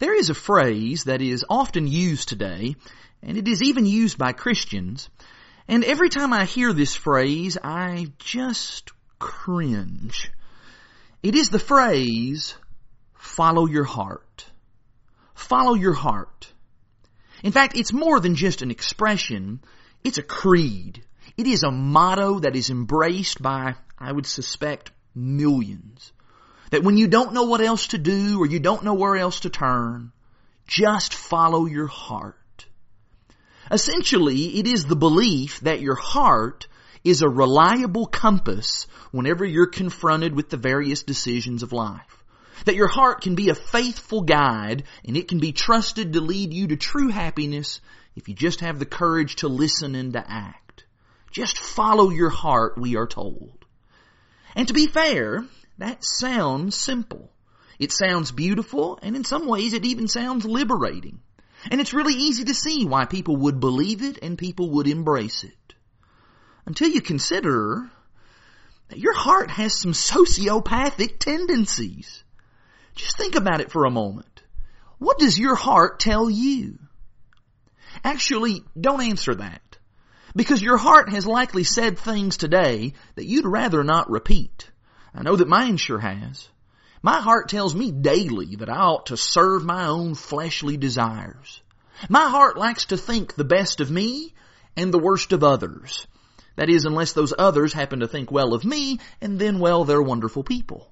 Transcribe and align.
There 0.00 0.14
is 0.14 0.28
a 0.28 0.34
phrase 0.34 1.04
that 1.04 1.22
is 1.22 1.44
often 1.48 1.86
used 1.86 2.28
today, 2.28 2.74
and 3.22 3.38
it 3.38 3.46
is 3.46 3.62
even 3.62 3.86
used 3.86 4.18
by 4.18 4.32
Christians, 4.32 5.08
and 5.68 5.84
every 5.84 6.08
time 6.08 6.32
I 6.32 6.46
hear 6.46 6.72
this 6.72 6.96
phrase, 6.96 7.56
I 7.62 8.08
just 8.18 8.90
cringe. 9.20 10.32
It 11.22 11.36
is 11.36 11.48
the 11.50 11.60
phrase, 11.60 12.56
follow 13.14 13.66
your 13.66 13.84
heart. 13.84 14.46
Follow 15.34 15.74
your 15.74 15.94
heart. 15.94 16.52
In 17.44 17.52
fact, 17.52 17.76
it's 17.76 17.92
more 17.92 18.18
than 18.18 18.34
just 18.34 18.62
an 18.62 18.72
expression, 18.72 19.60
it's 20.02 20.18
a 20.18 20.22
creed. 20.22 21.04
It 21.36 21.46
is 21.46 21.62
a 21.62 21.70
motto 21.70 22.40
that 22.40 22.56
is 22.56 22.68
embraced 22.68 23.40
by, 23.40 23.76
I 23.96 24.10
would 24.10 24.26
suspect, 24.26 24.90
millions. 25.14 26.12
That 26.74 26.82
when 26.82 26.96
you 26.96 27.06
don't 27.06 27.34
know 27.34 27.44
what 27.44 27.60
else 27.60 27.86
to 27.88 27.98
do 27.98 28.42
or 28.42 28.46
you 28.46 28.58
don't 28.58 28.82
know 28.82 28.94
where 28.94 29.14
else 29.14 29.38
to 29.40 29.48
turn, 29.48 30.10
just 30.66 31.14
follow 31.14 31.66
your 31.66 31.86
heart. 31.86 32.66
Essentially, 33.70 34.58
it 34.58 34.66
is 34.66 34.84
the 34.84 34.96
belief 34.96 35.60
that 35.60 35.80
your 35.80 35.94
heart 35.94 36.66
is 37.04 37.22
a 37.22 37.28
reliable 37.28 38.06
compass 38.06 38.88
whenever 39.12 39.44
you're 39.44 39.68
confronted 39.68 40.34
with 40.34 40.50
the 40.50 40.56
various 40.56 41.04
decisions 41.04 41.62
of 41.62 41.72
life. 41.72 42.24
That 42.64 42.74
your 42.74 42.88
heart 42.88 43.20
can 43.20 43.36
be 43.36 43.50
a 43.50 43.54
faithful 43.54 44.22
guide 44.22 44.82
and 45.06 45.16
it 45.16 45.28
can 45.28 45.38
be 45.38 45.52
trusted 45.52 46.14
to 46.14 46.20
lead 46.20 46.52
you 46.52 46.66
to 46.66 46.76
true 46.76 47.10
happiness 47.10 47.80
if 48.16 48.28
you 48.28 48.34
just 48.34 48.62
have 48.62 48.80
the 48.80 48.84
courage 48.84 49.36
to 49.36 49.48
listen 49.48 49.94
and 49.94 50.14
to 50.14 50.24
act. 50.28 50.86
Just 51.30 51.56
follow 51.56 52.10
your 52.10 52.30
heart, 52.30 52.76
we 52.76 52.96
are 52.96 53.06
told. 53.06 53.64
And 54.56 54.66
to 54.66 54.74
be 54.74 54.88
fair, 54.88 55.44
that 55.78 56.04
sounds 56.04 56.76
simple. 56.76 57.30
It 57.78 57.92
sounds 57.92 58.30
beautiful, 58.30 58.98
and 59.02 59.16
in 59.16 59.24
some 59.24 59.46
ways 59.46 59.72
it 59.72 59.84
even 59.84 60.08
sounds 60.08 60.44
liberating. 60.44 61.20
And 61.70 61.80
it's 61.80 61.94
really 61.94 62.14
easy 62.14 62.44
to 62.44 62.54
see 62.54 62.84
why 62.84 63.06
people 63.06 63.36
would 63.36 63.58
believe 63.58 64.02
it 64.02 64.18
and 64.22 64.38
people 64.38 64.70
would 64.72 64.86
embrace 64.86 65.44
it. 65.44 65.74
Until 66.66 66.88
you 66.88 67.00
consider 67.00 67.90
that 68.88 68.98
your 68.98 69.14
heart 69.14 69.50
has 69.50 69.78
some 69.78 69.92
sociopathic 69.92 71.18
tendencies. 71.18 72.22
Just 72.94 73.16
think 73.16 73.34
about 73.34 73.60
it 73.60 73.72
for 73.72 73.84
a 73.84 73.90
moment. 73.90 74.42
What 74.98 75.18
does 75.18 75.38
your 75.38 75.56
heart 75.56 75.98
tell 76.00 76.30
you? 76.30 76.78
Actually, 78.02 78.64
don't 78.78 79.02
answer 79.02 79.34
that. 79.34 79.78
Because 80.36 80.62
your 80.62 80.76
heart 80.76 81.08
has 81.10 81.26
likely 81.26 81.64
said 81.64 81.98
things 81.98 82.36
today 82.36 82.94
that 83.14 83.26
you'd 83.26 83.46
rather 83.46 83.84
not 83.84 84.10
repeat. 84.10 84.70
I 85.14 85.22
know 85.22 85.36
that 85.36 85.48
mine 85.48 85.76
sure 85.76 86.00
has. 86.00 86.48
My 87.02 87.20
heart 87.20 87.48
tells 87.48 87.74
me 87.74 87.92
daily 87.92 88.56
that 88.56 88.68
I 88.68 88.78
ought 88.78 89.06
to 89.06 89.16
serve 89.16 89.64
my 89.64 89.86
own 89.86 90.14
fleshly 90.14 90.76
desires. 90.76 91.62
My 92.08 92.28
heart 92.28 92.56
likes 92.56 92.86
to 92.86 92.96
think 92.96 93.34
the 93.34 93.44
best 93.44 93.80
of 93.80 93.90
me 93.90 94.34
and 94.76 94.92
the 94.92 94.98
worst 94.98 95.32
of 95.32 95.44
others. 95.44 96.06
That 96.56 96.70
is, 96.70 96.84
unless 96.84 97.12
those 97.12 97.32
others 97.36 97.72
happen 97.72 98.00
to 98.00 98.08
think 98.08 98.30
well 98.30 98.54
of 98.54 98.64
me, 98.64 99.00
and 99.20 99.38
then, 99.38 99.58
well, 99.58 99.84
they're 99.84 100.02
wonderful 100.02 100.42
people. 100.42 100.90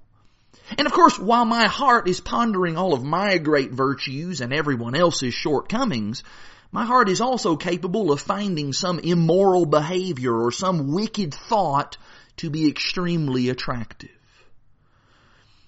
And 0.76 0.86
of 0.86 0.92
course, 0.92 1.18
while 1.18 1.44
my 1.44 1.66
heart 1.66 2.08
is 2.08 2.20
pondering 2.20 2.76
all 2.76 2.94
of 2.94 3.02
my 3.02 3.38
great 3.38 3.72
virtues 3.72 4.40
and 4.40 4.52
everyone 4.52 4.94
else's 4.94 5.34
shortcomings, 5.34 6.22
my 6.70 6.84
heart 6.84 7.08
is 7.08 7.20
also 7.20 7.56
capable 7.56 8.12
of 8.12 8.20
finding 8.20 8.72
some 8.72 8.98
immoral 8.98 9.66
behavior 9.66 10.34
or 10.34 10.50
some 10.50 10.92
wicked 10.92 11.34
thought 11.34 11.96
to 12.38 12.50
be 12.50 12.68
extremely 12.68 13.48
attractive. 13.48 14.10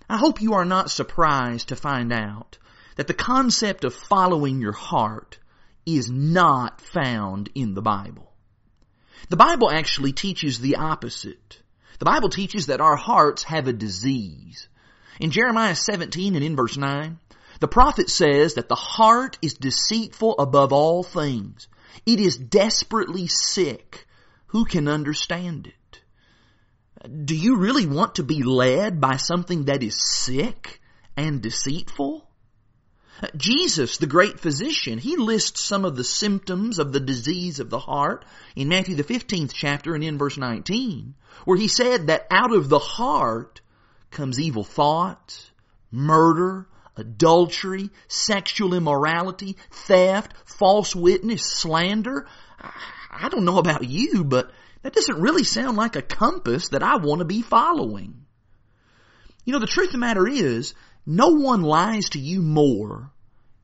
I 0.09 0.19
hope 0.19 0.43
you 0.43 0.55
are 0.55 0.65
not 0.65 0.91
surprised 0.91 1.69
to 1.69 1.77
find 1.77 2.13
out 2.13 2.59
that 2.97 3.07
the 3.07 3.15
concept 3.15 3.85
of 3.85 3.95
following 3.95 4.61
your 4.61 4.73
heart 4.73 5.39
is 5.87 6.11
not 6.11 6.81
found 6.81 7.51
in 7.55 7.75
the 7.75 7.83
Bible. 7.83 8.33
The 9.29 9.37
Bible 9.37 9.71
actually 9.71 10.13
teaches 10.13 10.59
the 10.59 10.77
opposite. 10.77 11.61
The 11.99 12.05
Bible 12.05 12.29
teaches 12.29 12.67
that 12.67 12.81
our 12.81 12.97
hearts 12.97 13.45
have 13.45 13.69
a 13.69 13.73
disease. 13.73 14.69
In 15.21 15.31
Jeremiah 15.31 15.75
17 15.75 16.35
and 16.35 16.45
in 16.45 16.57
verse 16.57 16.77
9, 16.77 17.19
the 17.61 17.69
prophet 17.69 18.11
says 18.11 18.55
that 18.55 18.69
the 18.69 18.75
heart 18.75 19.39
is 19.41 19.55
deceitful 19.55 20.37
above 20.39 20.73
all 20.73 21.03
things. 21.03 21.69
It 22.05 22.21
is 22.21 22.37
desperately 22.37 23.27
sick. 23.27 24.07
Who 24.49 24.65
can 24.65 24.89
understand 24.89 25.69
it? 25.69 25.75
Do 27.09 27.37
you 27.37 27.57
really 27.57 27.87
want 27.87 28.17
to 28.17 28.23
be 28.23 28.43
led 28.43 29.01
by 29.01 29.17
something 29.17 29.67
that 29.67 29.83
is 29.83 30.01
sick 30.01 30.81
and 31.17 31.43
deceitful? 31.43 32.29
Jesus, 33.37 33.99
the 33.99 34.07
great 34.07 34.41
physician, 34.41 34.99
he 34.99 35.17
lists 35.17 35.61
some 35.61 35.85
of 35.85 35.97
the 35.97 36.05
symptoms 36.05 36.79
of 36.79 36.93
the 36.93 37.01
disease 37.01 37.61
of 37.61 37.71
the 37.71 37.79
heart 37.79 38.25
in 38.57 38.69
Matthew 38.69 38.97
the 38.97 39.05
15th 39.05 39.53
chapter 39.55 39.95
and 39.95 40.03
in 40.03 40.19
verse 40.19 40.37
19, 40.37 41.15
where 41.45 41.57
he 41.57 41.69
said 41.69 42.09
that 42.09 42.27
out 42.31 42.53
of 42.53 42.69
the 42.69 42.79
heart 42.79 43.61
comes 44.11 44.41
evil 44.41 44.65
thoughts, 44.65 45.51
murder, 45.91 46.67
adultery, 46.97 47.91
sexual 48.09 48.75
immorality, 48.75 49.57
theft, 49.71 50.35
false 50.45 50.95
witness, 50.95 51.45
slander. 51.45 52.27
I 53.11 53.29
don't 53.29 53.45
know 53.45 53.59
about 53.59 53.85
you, 53.85 54.25
but 54.25 54.51
that 54.85 54.93
doesn't 54.93 55.19
really 55.19 55.45
sound 55.45 55.79
like 55.79 55.97
a 55.97 56.03
compass 56.03 56.69
that 56.69 56.83
I 56.83 56.97
want 56.97 57.21
to 57.21 57.25
be 57.25 57.41
following. 57.41 58.27
You 59.47 59.55
know, 59.55 59.59
the 59.59 59.67
truth 59.67 59.89
of 59.89 59.93
the 59.93 59.99
matter 59.99 60.29
is, 60.29 60.75
no 61.07 61.29
one 61.29 61.63
lies 61.63 62.11
to 62.11 62.19
you 62.19 62.43
more 62.43 63.11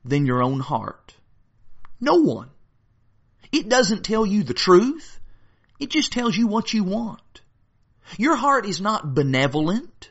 than 0.03 0.25
your 0.25 0.41
own 0.41 0.59
heart. 0.59 1.13
No 1.99 2.15
one. 2.15 2.49
It 3.51 3.69
doesn't 3.69 4.03
tell 4.03 4.25
you 4.25 4.41
the 4.41 4.55
truth. 4.55 5.19
It 5.79 5.91
just 5.91 6.11
tells 6.11 6.35
you 6.35 6.47
what 6.47 6.73
you 6.73 6.83
want. 6.83 7.41
Your 8.17 8.35
heart 8.35 8.65
is 8.65 8.81
not 8.81 9.13
benevolent. 9.13 10.09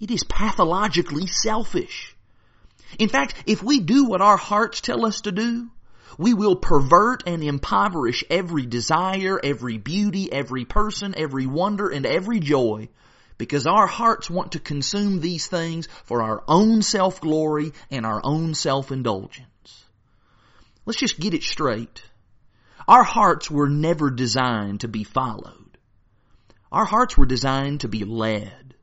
It 0.00 0.10
is 0.10 0.22
pathologically 0.22 1.28
selfish. 1.28 2.14
In 2.98 3.08
fact, 3.08 3.42
if 3.46 3.62
we 3.62 3.80
do 3.80 4.04
what 4.04 4.20
our 4.20 4.36
hearts 4.36 4.82
tell 4.82 5.06
us 5.06 5.22
to 5.22 5.32
do, 5.32 5.70
we 6.18 6.34
will 6.34 6.56
pervert 6.56 7.24
and 7.26 7.42
impoverish 7.42 8.24
every 8.30 8.66
desire, 8.66 9.40
every 9.42 9.78
beauty, 9.78 10.32
every 10.32 10.64
person, 10.64 11.14
every 11.16 11.46
wonder, 11.46 11.88
and 11.88 12.06
every 12.06 12.40
joy 12.40 12.88
because 13.42 13.66
our 13.66 13.88
hearts 13.88 14.30
want 14.30 14.52
to 14.52 14.60
consume 14.60 15.18
these 15.18 15.48
things 15.48 15.88
for 16.04 16.22
our 16.22 16.44
own 16.46 16.80
self-glory 16.80 17.72
and 17.90 18.06
our 18.06 18.20
own 18.22 18.54
self-indulgence. 18.54 19.84
Let's 20.86 21.00
just 21.00 21.18
get 21.18 21.34
it 21.34 21.42
straight. 21.42 22.04
Our 22.86 23.02
hearts 23.02 23.50
were 23.50 23.68
never 23.68 24.10
designed 24.10 24.82
to 24.82 24.88
be 24.88 25.02
followed. 25.02 25.76
Our 26.70 26.84
hearts 26.84 27.18
were 27.18 27.26
designed 27.26 27.80
to 27.80 27.88
be 27.88 28.04
led. 28.04 28.74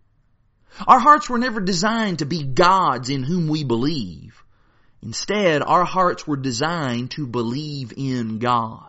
Our 0.86 1.00
hearts 1.00 1.30
were 1.30 1.40
never 1.40 1.62
designed 1.62 2.20
to 2.20 2.26
be 2.26 2.44
gods 2.44 3.10
in 3.10 3.24
whom 3.24 3.48
we 3.48 3.64
believe. 3.64 4.29
Instead, 5.02 5.62
our 5.62 5.86
hearts 5.86 6.28
were 6.28 6.38
designed 6.38 7.12
to 7.12 7.26
believe 7.26 7.94
in 7.96 8.40
God. 8.40 8.84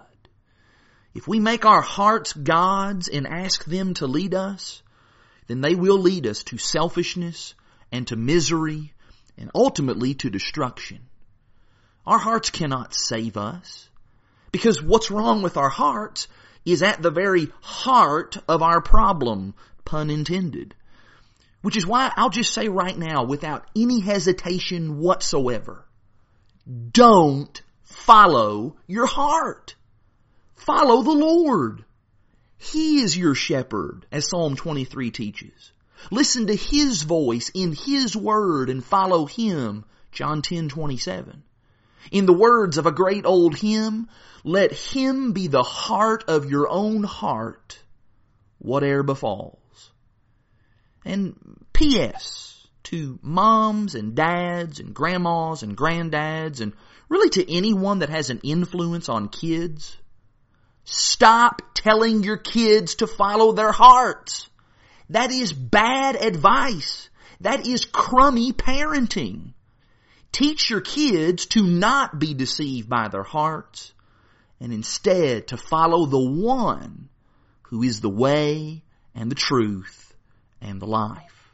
If 1.15 1.29
we 1.29 1.41
make 1.41 1.65
our 1.65 1.83
hearts 1.83 2.33
gods 2.33 3.09
and 3.09 3.27
ask 3.27 3.65
them 3.65 3.95
to 3.95 4.07
lead 4.07 4.35
us, 4.35 4.83
then 5.47 5.61
they 5.61 5.75
will 5.75 5.99
lead 5.99 6.27
us 6.27 6.45
to 6.45 6.59
selfishness 6.59 7.55
and 7.93 8.07
to 8.09 8.17
misery 8.17 8.93
and 9.37 9.51
ultimately 9.55 10.15
to 10.15 10.31
destruction. 10.31 11.01
Our 12.07 12.19
hearts 12.19 12.51
cannot 12.51 12.95
save 12.95 13.37
us 13.37 13.89
because 14.53 14.83
what's 14.83 15.11
wrong 15.11 15.43
with 15.43 15.57
our 15.57 15.69
hearts 15.69 16.29
is 16.65 16.83
at 16.83 17.03
the 17.03 17.11
very 17.11 17.49
heart 17.61 18.37
of 18.49 18.63
our 18.63 18.81
problem, 18.81 19.55
pun 19.85 20.11
intended. 20.11 20.75
Which 21.63 21.77
is 21.77 21.87
why 21.87 22.13
I'll 22.17 22.31
just 22.31 22.53
say 22.53 22.69
right 22.69 22.97
now 22.97 23.25
without 23.25 23.67
any 23.77 24.01
hesitation 24.01 24.99
whatsoever, 24.99 25.85
don't 26.71 27.63
follow 27.83 28.77
your 28.87 29.07
heart. 29.07 29.75
Follow 30.55 31.03
the 31.03 31.11
Lord. 31.11 31.85
He 32.59 33.01
is 33.01 33.17
your 33.17 33.35
shepherd, 33.35 34.07
as 34.13 34.29
Psalm 34.29 34.57
23 34.57 35.11
teaches. 35.11 35.73
Listen 36.11 36.47
to 36.47 36.55
His 36.55 37.03
voice 37.03 37.51
in 37.55 37.73
His 37.73 38.17
word 38.17 38.71
and 38.71 38.85
follow 38.85 39.27
Him, 39.27 39.85
John 40.13 40.43
10, 40.43 40.69
27. 40.69 41.43
In 42.13 42.27
the 42.27 42.33
words 42.33 42.79
of 42.79 42.87
a 42.87 42.93
great 42.93 43.27
old 43.27 43.57
hymn, 43.57 44.09
let 44.45 44.73
Him 44.73 45.33
be 45.33 45.49
the 45.49 45.63
heart 45.63 46.25
of 46.29 46.51
your 46.51 46.69
own 46.69 47.03
heart, 47.03 47.83
whate'er 48.59 49.03
befalls. 49.03 49.91
And 51.05 51.65
P.S 51.73 52.50
to 52.85 53.19
moms 53.23 53.95
and 53.95 54.15
dads 54.15 54.81
and 54.81 54.95
grandmas 54.95 55.63
and 55.63 55.77
granddads 55.77 56.61
and 56.61 56.73
really 57.09 57.31
to 57.31 57.53
anyone 57.53 58.01
that 58.01 58.09
has 58.09 58.31
an 58.31 58.41
influence 58.43 59.09
on 59.09 59.29
kids. 59.29 59.97
Stop 60.85 61.63
telling 61.75 62.23
your 62.23 62.37
kids 62.37 62.97
to 62.97 63.07
follow 63.07 63.53
their 63.53 63.73
hearts. 63.73 64.49
That 65.11 65.31
is 65.31 65.53
bad 65.53 66.17
advice. 66.17 67.11
That 67.41 67.67
is 67.67 67.85
crummy 67.85 68.53
parenting. 68.53 69.55
Teach 70.33 70.71
your 70.71 70.81
kids 70.81 71.47
to 71.47 71.67
not 71.67 72.19
be 72.19 72.35
deceived 72.35 72.89
by 72.89 73.09
their 73.09 73.25
hearts 73.25 73.93
and 74.61 74.73
instead 74.73 75.49
to 75.49 75.57
follow 75.57 76.07
the 76.07 76.31
one 76.31 77.09
who 77.63 77.83
is 77.83 78.01
the 78.01 78.11
way 78.11 78.83
and 79.15 79.31
the 79.31 79.37
truth 79.37 80.15
and 80.61 80.81
the 80.81 80.87
life. 80.87 81.40